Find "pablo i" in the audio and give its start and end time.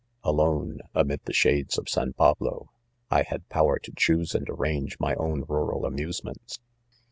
2.13-3.21